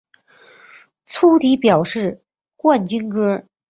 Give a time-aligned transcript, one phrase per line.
[1.05, 2.23] 粗体表示
[2.57, 3.43] 冠军歌